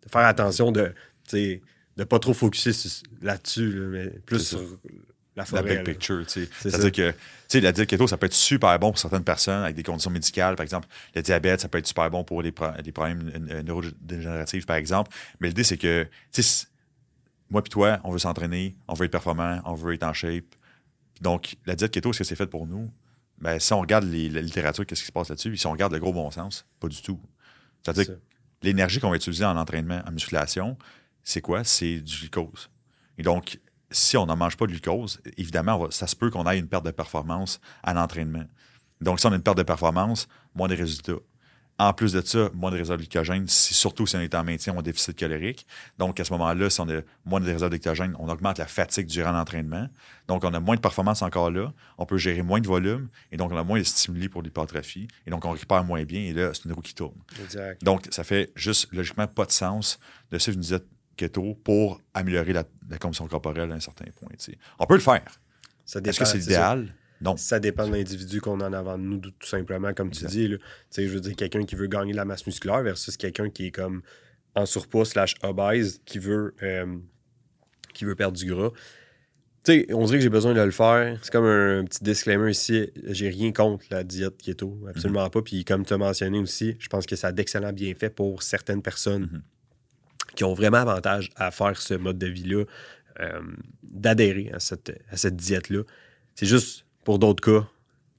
de 0.04 0.10
faire 0.10 0.22
attention 0.22 0.72
de 0.72 0.92
de 1.30 1.60
ne 1.96 2.04
pas 2.04 2.18
trop 2.18 2.34
focuser 2.34 2.72
là-dessus, 3.20 3.70
mais 3.90 4.08
plus 4.08 4.46
sur 4.48 4.60
la 5.36 5.44
forêt. 5.44 5.62
La 5.62 5.82
big 5.82 5.94
picture, 5.94 6.24
tu 6.26 6.44
sais. 6.44 6.48
C'est-à-dire 6.60 6.92
que, 6.92 7.10
tu 7.10 7.16
sais, 7.48 7.60
la 7.60 7.72
diète 7.72 7.88
keto, 7.88 8.06
ça 8.06 8.16
peut 8.16 8.26
être 8.26 8.34
super 8.34 8.78
bon 8.78 8.90
pour 8.90 8.98
certaines 8.98 9.24
personnes 9.24 9.62
avec 9.62 9.76
des 9.76 9.82
conditions 9.82 10.10
médicales. 10.10 10.56
Par 10.56 10.64
exemple, 10.64 10.88
le 11.14 11.22
diabète, 11.22 11.60
ça 11.60 11.68
peut 11.68 11.78
être 11.78 11.86
super 11.86 12.10
bon 12.10 12.24
pour 12.24 12.42
les, 12.42 12.52
problèmes 12.52 13.22
neurodégénératifs, 13.64 14.66
par 14.66 14.76
exemple. 14.76 15.10
Mais 15.40 15.48
l'idée, 15.48 15.64
c'est 15.64 15.78
que, 15.78 16.06
tu 16.32 16.42
sais, 16.42 16.66
moi 17.50 17.62
puis 17.62 17.70
toi, 17.70 18.00
on 18.04 18.10
veut 18.10 18.18
s'entraîner, 18.18 18.76
on 18.88 18.94
veut 18.94 19.06
être 19.06 19.12
performant, 19.12 19.60
on 19.64 19.74
veut 19.74 19.94
être 19.94 20.04
en 20.04 20.12
shape. 20.12 20.44
Donc, 21.20 21.56
la 21.66 21.76
diète 21.76 21.92
keto, 21.92 22.10
est-ce 22.10 22.18
que 22.18 22.24
c'est 22.24 22.36
fait 22.36 22.46
pour 22.46 22.66
nous? 22.66 22.90
Ben, 23.38 23.58
si 23.58 23.72
on 23.72 23.80
regarde 23.80 24.04
la 24.04 24.40
littérature, 24.40 24.86
qu'est-ce 24.86 25.00
qui 25.00 25.06
se 25.06 25.12
passe 25.12 25.28
là-dessus? 25.28 25.56
Si 25.56 25.66
on 25.66 25.72
regarde 25.72 25.92
le 25.92 25.98
gros 25.98 26.12
bon 26.12 26.30
sens, 26.30 26.64
pas 26.78 26.88
du 26.88 27.00
tout. 27.02 27.20
C'est-à-dire 27.82 28.06
que 28.06 28.18
l'énergie 28.62 29.00
qu'on 29.00 29.10
va 29.10 29.16
utiliser 29.16 29.44
en 29.44 29.56
entraînement, 29.56 30.00
en 30.06 30.12
musculation, 30.12 30.76
c'est 31.22 31.40
quoi? 31.40 31.64
C'est 31.64 32.00
du 32.00 32.18
glucose. 32.18 32.70
Et 33.18 33.22
donc, 33.22 33.58
si 33.90 34.16
on 34.16 34.26
n'en 34.26 34.36
mange 34.36 34.56
pas 34.56 34.66
de 34.66 34.72
glucose, 34.72 35.20
évidemment, 35.36 35.90
ça 35.90 36.06
se 36.06 36.16
peut 36.16 36.30
qu'on 36.30 36.48
ait 36.48 36.58
une 36.58 36.68
perte 36.68 36.84
de 36.84 36.90
performance 36.90 37.60
à 37.82 37.94
l'entraînement. 37.94 38.44
Donc, 39.00 39.20
si 39.20 39.26
on 39.26 39.32
a 39.32 39.36
une 39.36 39.42
perte 39.42 39.58
de 39.58 39.62
performance, 39.62 40.28
moins 40.54 40.68
de 40.68 40.76
résultats. 40.76 41.20
En 41.78 41.92
plus 41.94 42.12
de 42.12 42.20
ça, 42.20 42.50
moins 42.54 42.70
de 42.70 42.76
réserves 42.76 42.98
de 42.98 43.02
glycogène, 43.02 43.48
surtout 43.48 44.06
si 44.06 44.14
on 44.14 44.20
est 44.20 44.34
en 44.34 44.44
maintien 44.44 44.74
ou 44.74 44.78
en 44.78 44.82
déficit 44.82 45.16
calorique. 45.16 45.66
Donc, 45.98 46.20
à 46.20 46.24
ce 46.24 46.32
moment-là, 46.34 46.70
si 46.70 46.80
on 46.80 46.88
a 46.88 47.00
moins 47.24 47.40
de 47.40 47.46
réserves 47.46 47.72
de 47.72 47.76
glycogène, 47.76 48.14
on 48.18 48.28
augmente 48.28 48.58
la 48.58 48.66
fatigue 48.66 49.06
durant 49.06 49.32
l'entraînement. 49.32 49.88
Donc, 50.28 50.44
on 50.44 50.52
a 50.54 50.60
moins 50.60 50.76
de 50.76 50.80
performance 50.80 51.22
encore 51.22 51.50
là. 51.50 51.72
On 51.98 52.06
peut 52.06 52.18
gérer 52.18 52.42
moins 52.42 52.60
de 52.60 52.68
volume. 52.68 53.08
Et 53.32 53.36
donc, 53.36 53.50
on 53.50 53.56
a 53.56 53.64
moins 53.64 53.78
de 53.78 53.84
stimuli 53.84 54.28
pour 54.28 54.42
l'hypertrophie. 54.42 55.08
Et 55.26 55.30
donc, 55.30 55.44
on 55.44 55.50
récupère 55.50 55.82
moins 55.82 56.04
bien. 56.04 56.20
Et 56.20 56.32
là, 56.32 56.52
c'est 56.54 56.66
une 56.66 56.72
roue 56.72 56.82
qui 56.82 56.94
tourne. 56.94 57.18
Donc, 57.82 58.06
ça 58.10 58.22
fait 58.22 58.52
juste, 58.54 58.92
logiquement, 58.92 59.26
pas 59.26 59.46
de 59.46 59.52
sens 59.52 59.98
de 60.30 60.38
suivre 60.38 60.58
une 60.58 60.62
diète 60.62 60.86
keto 61.22 61.54
pour 61.62 62.00
améliorer 62.14 62.52
la, 62.52 62.64
la 62.90 62.98
condition 62.98 63.26
corporelle 63.26 63.70
à 63.70 63.74
un 63.74 63.80
certain 63.80 64.06
point. 64.16 64.28
On 64.78 64.86
peut 64.86 64.94
le 64.94 65.00
faire. 65.00 65.40
Est-ce 65.86 66.18
que 66.18 66.24
c'est 66.24 66.38
idéal? 66.38 66.94
Non. 67.20 67.36
Ça 67.36 67.60
dépend 67.60 67.86
de 67.86 67.92
l'individu 67.92 68.40
qu'on 68.40 68.60
a 68.60 68.68
en 68.68 68.72
avant 68.72 68.98
de 68.98 69.04
nous, 69.04 69.20
tout 69.20 69.46
simplement, 69.46 69.94
comme 69.94 70.10
tu 70.10 70.24
dis. 70.24 70.48
Là. 70.48 70.56
Je 70.96 71.02
veux 71.02 71.20
dire, 71.20 71.36
quelqu'un 71.36 71.64
qui 71.64 71.76
veut 71.76 71.86
gagner 71.86 72.12
de 72.12 72.16
la 72.16 72.24
masse 72.24 72.44
musculaire 72.46 72.82
versus 72.82 73.16
quelqu'un 73.16 73.48
qui 73.48 73.66
est 73.66 73.70
comme 73.70 74.02
en 74.54 74.66
surpoids 74.66 75.04
slash 75.04 75.36
obèse 75.42 76.00
qui 76.04 76.18
veut, 76.18 76.54
euh, 76.62 76.96
qui 77.94 78.04
veut 78.04 78.16
perdre 78.16 78.36
du 78.36 78.46
gras. 78.46 78.70
On 79.68 80.04
dirait 80.04 80.18
que 80.18 80.20
j'ai 80.20 80.28
besoin 80.28 80.52
de 80.52 80.60
le 80.60 80.72
faire. 80.72 81.16
C'est 81.22 81.30
comme 81.30 81.44
un, 81.44 81.84
petit 81.84 82.02
disclaimer 82.02 82.50
ici. 82.50 82.90
J'ai 83.06 83.28
rien 83.28 83.52
contre 83.52 83.84
la 83.90 84.02
diète 84.02 84.38
keto, 84.38 84.76
absolument 84.88 85.30
pas. 85.30 85.42
Puis 85.42 85.64
comme 85.64 85.86
tu 85.86 85.94
as 85.94 85.98
mentionné 85.98 86.40
aussi, 86.40 86.74
je 86.80 86.88
pense 86.88 87.06
que 87.06 87.14
ça 87.14 87.28
a 87.28 87.32
d'excellents 87.32 87.72
bienfaits 87.72 88.08
pour 88.08 88.42
certaines 88.42 88.82
personnes 88.82 89.28
Mhm. 89.32 89.42
Qui 90.34 90.44
ont 90.44 90.54
vraiment 90.54 90.78
avantage 90.78 91.30
à 91.36 91.50
faire 91.50 91.76
ce 91.76 91.94
mode 91.94 92.18
de 92.18 92.26
vie-là, 92.26 92.64
euh, 93.20 93.40
d'adhérer 93.82 94.50
à 94.52 94.60
cette, 94.60 94.92
à 95.10 95.16
cette 95.16 95.36
diète-là. 95.36 95.82
C'est 96.34 96.46
juste 96.46 96.84
pour 97.04 97.18
d'autres 97.18 97.42
cas 97.42 97.68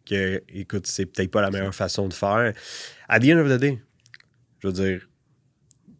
que, 0.05 0.43
écoute, 0.49 0.85
c'est 0.87 1.05
peut-être 1.05 1.31
pas 1.31 1.41
la 1.41 1.49
meilleure 1.49 1.73
façon 1.73 2.07
de 2.07 2.13
faire. 2.13 2.53
À 3.07 3.19
the 3.19 3.25
end 3.25 3.39
of 3.39 3.49
the 3.49 3.59
day, 3.59 3.81
je 4.59 4.67
veux 4.67 4.73
dire, 4.73 5.07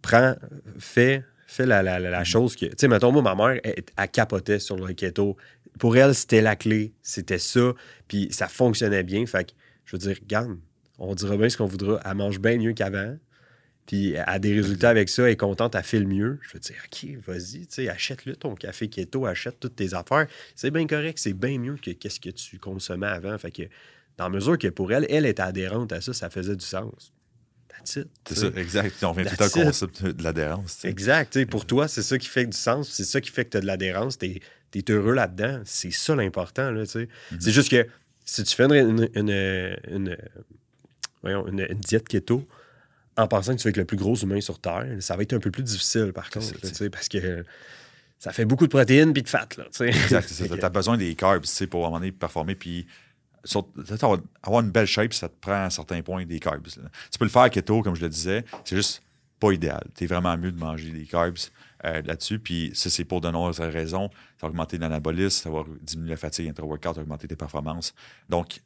prends, 0.01 0.36
fais, 0.77 1.24
fais 1.48 1.65
la, 1.65 1.82
la, 1.82 2.00
la- 2.00 2.10
la 2.10 2.24
chose 2.24 2.55
que. 2.55 2.65
Tu 2.65 2.74
sais, 2.77 2.88
mettons, 2.88 3.12
moi, 3.12 3.22
ma 3.22 3.36
mère, 3.36 3.60
elle, 3.63 3.84
elle 3.98 4.10
capotait 4.10 4.60
sur 4.60 4.75
le 4.77 4.93
keto. 4.93 5.38
Pour 5.79 5.98
elle, 5.98 6.13
c'était 6.13 6.41
la 6.41 6.55
clé, 6.55 6.93
c'était 7.01 7.39
ça, 7.39 7.74
puis 8.08 8.27
ça 8.32 8.48
fonctionnait 8.48 9.03
bien. 9.03 9.25
Fait 9.25 9.46
que, 9.46 9.51
je 9.86 9.96
veux 9.96 10.00
dire, 10.00 10.17
regarde, 10.22 10.60
on 11.00 11.15
dira 11.15 11.36
bien 11.38 11.50
ce 11.50 11.58
qu'on 11.58 11.65
voudra. 11.65 12.00
Elle 12.05 12.15
mange 12.15 12.39
bien 12.39 12.58
mieux 12.58 12.74
qu'avant. 12.74 13.17
Puis 13.86 14.12
elle 14.13 14.24
a 14.25 14.40
des 14.40 14.54
résultats 14.54 14.90
avec 14.90 15.10
ça, 15.10 15.24
elle 15.24 15.32
est 15.32 15.38
contente, 15.38 15.75
elle 15.75 15.84
fait 15.84 16.00
le 16.00 16.06
mieux. 16.08 16.40
Je 16.42 16.54
veux 16.54 16.60
dire, 16.60 16.75
OK, 16.86 17.10
vas-y, 17.28 17.68
tu 17.68 17.74
sais, 17.75 17.90
achète-le 17.90 18.36
ton 18.36 18.56
café 18.56 18.88
keto, 18.88 19.25
achète 19.25 19.60
toutes 19.60 19.75
tes 19.75 19.94
affaires. 19.94 20.28
C'est 20.56 20.72
bien 20.72 20.88
correct, 20.88 21.18
c'est 21.20 21.34
bien 21.34 21.58
mieux 21.60 21.75
que 21.75 21.92
qu'est-ce 21.92 22.20
que 22.20 22.30
tu 22.30 22.60
consommais 22.60 23.08
avant. 23.08 23.38
Fait 23.38 23.52
que, 23.52 23.63
dans 24.18 24.25
la 24.25 24.30
mesure 24.30 24.58
que 24.58 24.68
pour 24.70 24.94
elle, 24.94 25.06
elle 25.10 25.25
était 25.25 25.42
adhérente 25.42 25.92
à 25.92 26.00
ça, 26.02 26.13
ça 26.13 26.30
faisait 26.30 26.56
du 26.56 26.66
sens. 26.66 27.12
C'est 27.84 28.08
ça, 28.30 28.48
exact. 28.56 29.04
On 29.04 29.12
vient 29.12 29.25
tout 29.25 29.44
it. 29.44 29.52
concept 29.52 30.06
de 30.06 30.24
l'adhérence. 30.24 30.86
Exact. 30.86 31.44
Pour 31.48 31.66
toi, 31.66 31.90
c'est 31.90 32.04
ça 32.04 32.18
qui 32.18 32.30
fait 32.30 32.46
du 32.46 32.56
sens, 32.56 32.90
c'est 32.90 33.04
ça 33.04 33.20
qui 33.20 33.30
fait 33.30 33.44
que 33.44 33.50
tu 33.50 33.58
as 33.58 33.62
de 33.62 33.66
l'adhérence, 33.66 34.18
tu 34.18 34.28
es, 34.75 34.84
heureux 34.92 35.13
là-dedans. 35.13 35.62
C'est 35.66 35.92
ça 35.92 36.16
l'important. 36.16 36.72
Mhm. 36.72 36.86
C'est 37.40 37.52
juste 37.52 37.70
que 37.70 37.86
si 38.24 38.44
tu 38.44 38.56
fais 38.56 38.63
une, 38.63 39.10
une, 39.16 39.30
une- 39.92 40.18
une 41.25 41.68
diète 41.80 42.08
keto 42.08 42.48
en 43.17 43.27
pensant 43.27 43.53
que 43.55 43.60
tu 43.62 43.63
vas 43.65 43.70
être 43.70 43.77
le 43.77 43.86
plus 43.86 43.98
gros 43.98 44.15
humain 44.15 44.41
sur 44.41 44.60
Terre, 44.60 44.88
ça 45.00 45.15
va 45.15 45.24
être 45.24 45.34
un 45.34 45.39
peu 45.39 45.51
plus 45.51 45.63
difficile 45.63 46.12
par 46.13 46.29
contre, 46.29 46.53
là, 46.63 46.89
parce 46.91 47.08
que 47.10 47.46
ça 48.20 48.32
fait 48.32 48.46
beaucoup 48.46 48.65
de 48.65 48.70
protéines 48.72 49.12
puis 49.13 49.22
de 49.24 49.27
fat. 49.29 49.48
Là. 49.58 49.65
Exact, 49.86 50.32
Tu 50.34 50.65
as 50.65 50.70
besoin 50.70 50.98
des 50.98 51.13
carbs 51.15 51.43
pour 51.70 51.84
à 51.84 51.88
un 51.88 51.89
moment 51.89 52.00
donné 52.00 52.12
performer. 52.13 52.55
Puis, 52.55 52.88
sur- 53.43 53.67
avoir, 54.01 54.20
avoir 54.41 54.62
une 54.63 54.72
belle 54.72 54.86
shape, 54.88 55.13
ça 55.13 55.27
te 55.27 55.36
prend 55.41 55.51
à 55.51 55.65
un 55.65 55.70
certain 55.70 56.01
point 56.01 56.25
des 56.25 56.39
carbs. 56.39 56.65
là. 56.77 56.89
Tu 57.12 57.20
peux 57.20 57.25
le 57.25 57.32
faire 57.32 57.50
keto, 57.50 57.82
comme 57.82 57.96
je 57.96 58.01
le 58.01 58.10
disais, 58.10 58.46
c'est 58.63 58.77
juste 58.77 59.03
pas 59.39 59.51
idéal. 59.51 59.84
Tu 59.96 60.05
es 60.05 60.08
vraiment 60.08 60.38
mieux 60.38 60.53
de 60.53 60.58
manger 60.60 60.89
des 60.91 61.05
carbs 61.05 61.36
euh, 61.84 62.01
là-dessus. 62.03 62.39
Puis, 62.39 62.72
ça, 62.74 62.89
c'est 62.89 63.03
pour 63.03 63.20
de 63.20 63.29
nombreuses 63.29 63.60
raisons. 63.60 64.10
Ça 64.39 64.48
va 64.48 64.48
augmenter 64.48 64.77
l'anabolisme, 64.77 65.43
ça 65.43 65.50
va 65.50 65.63
diminuer 65.82 66.12
la 66.12 66.17
fatigue 66.17 66.48
intra-workout, 66.48 66.98
augmenter 66.98 67.27
tes 67.27 67.36
performances. 67.36 67.93
Donc, 68.29 68.62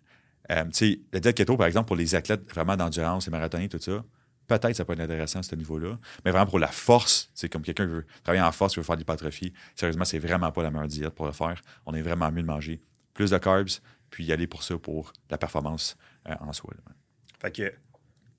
euh, 0.52 0.64
tu 0.66 0.70
sais, 0.74 1.00
la 1.12 1.20
diète 1.20 1.36
keto, 1.36 1.58
par 1.58 1.66
exemple, 1.66 1.88
pour 1.88 1.96
les 1.96 2.14
athlètes 2.14 2.48
vraiment 2.54 2.78
d'endurance, 2.78 3.26
les 3.26 3.32
marathoniens, 3.32 3.68
tout 3.68 3.80
ça, 3.82 4.04
peut-être 4.48 4.76
ça 4.76 4.86
peut 4.86 4.94
être 4.94 5.02
intéressant 5.02 5.40
à 5.40 5.44
ce 5.44 5.56
niveau-là. 5.56 5.98
Mais 6.26 6.32
vraiment 6.32 6.46
pour 6.46 6.60
la 6.60 6.68
force, 6.68 7.30
c'est 7.34 7.50
comme 7.50 7.62
quelqu'un 7.62 7.86
qui 7.86 7.94
veut 7.94 8.06
travailler 8.24 8.44
en 8.44 8.52
force, 8.52 8.74
qui 8.74 8.80
veut 8.80 8.86
faire 8.86 8.96
de 8.96 9.02
l'hypertrophie, 9.02 9.54
sérieusement, 9.76 10.06
c'est 10.06 10.20
vraiment 10.20 10.52
pas 10.52 10.64
la 10.64 10.72
meilleure 10.72 10.88
diète 10.88 11.14
pour 11.14 11.26
le 11.26 11.34
faire. 11.34 11.62
On 11.86 11.94
est 11.94 12.02
vraiment 12.02 12.32
mieux 12.32 12.42
de 12.42 12.48
manger 12.48 12.82
plus 13.14 13.32
de 13.32 13.38
carbs, 13.38 13.70
puis 14.10 14.26
y 14.26 14.32
aller 14.32 14.48
pour 14.48 14.64
ça 14.64 14.78
pour 14.78 15.14
la 15.30 15.38
performance 15.38 15.98
euh, 16.28 16.36
en 16.40 16.54
soi. 16.54 16.74
là. 16.76 16.94
Fait 17.40 17.52
que 17.52 17.74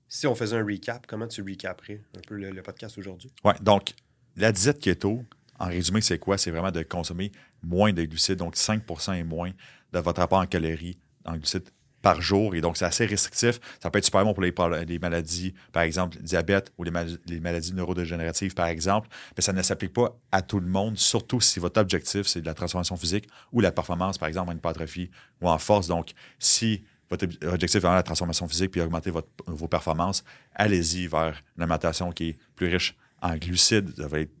si 0.07 0.25
on 0.25 0.35
faisait 0.35 0.57
un 0.57 0.65
recap, 0.65 1.05
comment 1.05 1.27
tu 1.27 1.41
recaperais 1.41 2.01
un 2.17 2.21
peu 2.27 2.35
le, 2.35 2.49
le 2.49 2.61
podcast 2.63 2.97
aujourd'hui? 2.97 3.31
Ouais, 3.43 3.53
donc 3.61 3.93
la 4.35 4.51
diète 4.51 4.79
keto, 4.79 5.23
en 5.59 5.67
résumé, 5.67 6.01
c'est 6.01 6.17
quoi? 6.17 6.37
C'est 6.37 6.51
vraiment 6.51 6.71
de 6.71 6.81
consommer 6.83 7.31
moins 7.61 7.93
de 7.93 8.03
glucides, 8.03 8.37
donc 8.37 8.55
5% 8.55 9.15
et 9.15 9.23
moins 9.23 9.51
de 9.91 9.99
votre 9.99 10.21
apport 10.21 10.39
en 10.39 10.45
calories, 10.45 10.97
en 11.25 11.35
glucides 11.35 11.69
par 12.01 12.21
jour. 12.21 12.55
Et 12.55 12.61
donc, 12.61 12.77
c'est 12.77 12.85
assez 12.85 13.05
restrictif. 13.05 13.59
Ça 13.81 13.89
peut 13.89 13.99
être 13.99 14.05
super 14.05 14.23
bon 14.23 14.33
pour 14.33 14.43
les, 14.43 14.99
maladies, 14.99 15.53
par 15.71 15.83
exemple, 15.83 16.17
le 16.17 16.23
diabète 16.23 16.71
ou 16.77 16.83
les, 16.83 16.91
mal- 16.91 17.17
les 17.27 17.39
maladies 17.39 17.73
neurodégénératives, 17.73 18.53
par 18.53 18.67
exemple. 18.67 19.09
Mais 19.35 19.41
ça 19.41 19.53
ne 19.53 19.61
s'applique 19.61 19.93
pas 19.93 20.15
à 20.31 20.41
tout 20.41 20.59
le 20.59 20.67
monde, 20.67 20.97
surtout 20.97 21.41
si 21.41 21.59
votre 21.59 21.79
objectif, 21.79 22.27
c'est 22.27 22.41
de 22.41 22.45
la 22.45 22.53
transformation 22.53 22.97
physique 22.97 23.27
ou 23.51 23.61
la 23.61 23.71
performance, 23.71 24.17
par 24.17 24.27
exemple, 24.27 24.51
en 24.51 24.55
hypertrophie 24.55 25.09
ou 25.41 25.49
en 25.49 25.57
force. 25.57 25.87
Donc, 25.87 26.11
si 26.37 26.83
votre 27.09 27.25
ob- 27.25 27.53
objectif 27.53 27.77
est 27.77 27.79
vraiment 27.79 27.95
la 27.95 28.03
transformation 28.03 28.47
physique 28.47 28.71
puis 28.71 28.81
augmenter 28.81 29.11
votre- 29.11 29.29
vos 29.47 29.67
performances, 29.67 30.23
allez-y 30.55 31.07
vers 31.07 31.41
une 31.57 31.63
alimentation 31.63 32.11
qui 32.11 32.29
est 32.29 32.37
plus 32.55 32.67
riche 32.67 32.95
en 33.21 33.35
glucides. 33.37 33.93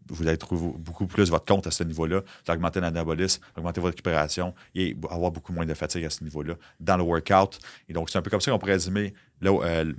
Vous 0.07 0.23
allez, 0.27 0.37
trouver 0.37 0.73
beaucoup 0.77 1.07
plus 1.07 1.29
votre 1.29 1.45
compte 1.45 1.67
à 1.67 1.71
ce 1.71 1.83
niveau-là. 1.83 2.19
Vous 2.19 2.51
allez 2.51 2.57
augmenter 2.57 2.79
l'anabolisme, 2.79 3.41
augmenter 3.57 3.81
votre 3.81 3.93
récupération 3.93 4.53
et 4.75 4.95
avoir 5.09 5.31
beaucoup 5.31 5.53
moins 5.53 5.65
de 5.65 5.73
fatigue 5.73 6.05
à 6.05 6.09
ce 6.09 6.23
niveau-là 6.23 6.55
dans 6.79 6.97
le 6.97 7.03
workout. 7.03 7.59
Et 7.87 7.93
donc, 7.93 8.09
c'est 8.09 8.17
un 8.17 8.21
peu 8.21 8.29
comme 8.29 8.41
ça 8.41 8.51
qu'on 8.51 8.59
pourrait 8.59 8.73
résumer 8.73 9.13
euh, 9.45 9.93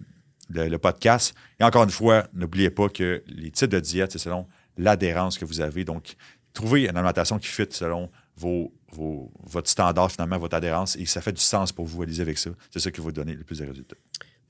le, 0.49 0.69
le 0.69 0.79
podcast. 0.79 1.35
Et 1.59 1.65
encore 1.65 1.85
une 1.85 1.91
fois, 1.91 2.27
n'oubliez 2.33 2.71
pas 2.71 2.89
que 2.89 3.23
les 3.27 3.51
types 3.51 3.71
de 3.71 3.81
diètes, 3.81 4.13
c'est 4.13 4.19
selon 4.19 4.47
l'adhérence 4.77 5.39
que 5.39 5.45
vous 5.45 5.61
avez. 5.61 5.85
Donc, 5.85 6.17
trouvez 6.53 6.83
une 6.83 6.97
alimentation 6.97 7.39
qui 7.39 7.49
fit 7.49 7.67
selon 7.71 8.11
vos, 8.37 8.73
votre 9.45 9.69
standard, 9.69 10.11
finalement, 10.11 10.39
votre 10.39 10.57
adhérence, 10.57 10.97
et 10.97 11.07
ça 11.07 11.21
fait 11.21 11.33
du 11.33 11.41
sens 11.41 11.73
pour 11.73 11.87
vous, 11.87 12.03
allez 12.03 12.21
avec 12.21 12.39
ça. 12.39 12.51
C'est 12.71 12.81
ça 12.81 12.91
qui 12.91 12.99
va 12.99 13.05
vous 13.05 13.13
donner 13.13 13.35
le 13.35 13.45
plus 13.45 13.59
de 13.59 13.67
résultats. 13.67 13.97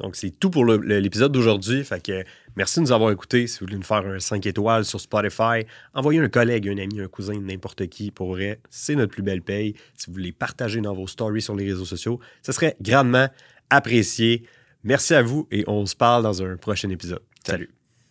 Donc, 0.01 0.17
c'est 0.17 0.31
tout 0.31 0.51
pour 0.51 0.65
l'épisode 0.65 1.33
d'aujourd'hui. 1.33 1.85
Fait 1.85 2.03
que 2.03 2.25
merci 2.57 2.81
de 2.81 2.85
nous 2.85 2.93
avoir 2.93 3.11
écoutés. 3.11 3.47
Si 3.47 3.61
vous 3.61 3.67
voulez 3.67 3.77
nous 3.77 3.85
faire 3.85 4.07
un 4.07 4.19
5 4.19 4.45
étoiles 4.47 4.85
sur 4.85 5.01
Spotify, 5.01 5.67
envoyez 5.95 6.21
un 6.21 6.29
collègue, 6.29 6.69
un 6.69 6.79
ami, 6.79 7.01
un 7.01 7.09
cousin, 7.09 7.39
n'importe 7.41 7.87
qui 7.89 8.11
pour 8.11 8.29
vrai. 8.29 8.61
C'est 8.71 8.95
notre 8.95 9.13
plus 9.13 9.23
belle 9.23 9.43
paye. 9.43 9.75
Si 9.97 10.07
vous 10.07 10.15
voulez 10.15 10.33
partager 10.33 10.81
dans 10.81 10.95
vos 10.95 11.07
stories 11.07 11.43
sur 11.43 11.55
les 11.55 11.67
réseaux 11.67 11.85
sociaux, 11.85 12.21
ce 12.43 12.53
serait 12.53 12.77
grandement 12.81 13.29
apprécié. 13.69 14.45
Merci 14.85 15.15
à 15.15 15.23
vous 15.23 15.47
et 15.51 15.65
on 15.67 15.85
se 15.87 15.95
parle 15.95 16.23
dans 16.23 16.43
un 16.43 16.57
prochain 16.57 16.89
épisode. 16.91 17.23
Salut. 17.45 17.80